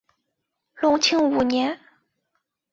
[0.77, 1.79] 隆庆五年。